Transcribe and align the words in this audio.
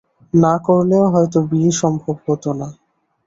না 0.33 0.53
করলেও 0.65 1.05
হয়তো 1.13 1.39
বিয়ে 1.49 1.71
সম্ভব 1.81 2.15
হত 2.25 2.43
না। 2.59 2.67